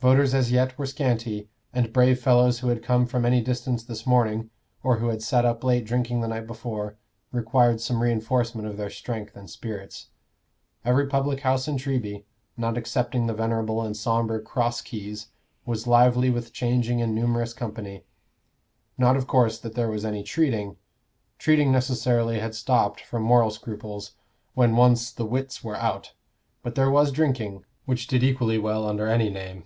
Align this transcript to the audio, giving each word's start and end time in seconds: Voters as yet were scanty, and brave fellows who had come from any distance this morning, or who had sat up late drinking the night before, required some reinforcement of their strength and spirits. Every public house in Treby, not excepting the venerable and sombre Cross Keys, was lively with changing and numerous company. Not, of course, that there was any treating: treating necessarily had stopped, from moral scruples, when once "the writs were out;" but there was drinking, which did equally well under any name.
Voters 0.00 0.32
as 0.32 0.52
yet 0.52 0.78
were 0.78 0.86
scanty, 0.86 1.48
and 1.72 1.92
brave 1.92 2.20
fellows 2.20 2.60
who 2.60 2.68
had 2.68 2.84
come 2.84 3.04
from 3.04 3.24
any 3.26 3.40
distance 3.42 3.82
this 3.82 4.06
morning, 4.06 4.48
or 4.84 4.98
who 4.98 5.08
had 5.08 5.24
sat 5.24 5.44
up 5.44 5.64
late 5.64 5.84
drinking 5.84 6.20
the 6.20 6.28
night 6.28 6.46
before, 6.46 6.96
required 7.32 7.80
some 7.80 8.00
reinforcement 8.00 8.68
of 8.68 8.76
their 8.76 8.90
strength 8.90 9.34
and 9.34 9.50
spirits. 9.50 10.10
Every 10.84 11.08
public 11.08 11.40
house 11.40 11.66
in 11.66 11.78
Treby, 11.78 12.22
not 12.56 12.78
excepting 12.78 13.26
the 13.26 13.34
venerable 13.34 13.82
and 13.82 13.96
sombre 13.96 14.40
Cross 14.40 14.82
Keys, 14.82 15.30
was 15.66 15.88
lively 15.88 16.30
with 16.30 16.52
changing 16.52 17.02
and 17.02 17.12
numerous 17.12 17.52
company. 17.52 18.04
Not, 18.96 19.16
of 19.16 19.26
course, 19.26 19.58
that 19.58 19.74
there 19.74 19.90
was 19.90 20.04
any 20.04 20.22
treating: 20.22 20.76
treating 21.38 21.72
necessarily 21.72 22.38
had 22.38 22.54
stopped, 22.54 23.00
from 23.00 23.24
moral 23.24 23.50
scruples, 23.50 24.12
when 24.54 24.76
once 24.76 25.10
"the 25.10 25.26
writs 25.26 25.64
were 25.64 25.74
out;" 25.74 26.12
but 26.62 26.76
there 26.76 26.88
was 26.88 27.10
drinking, 27.10 27.64
which 27.84 28.06
did 28.06 28.22
equally 28.22 28.58
well 28.58 28.86
under 28.88 29.08
any 29.08 29.28
name. 29.28 29.64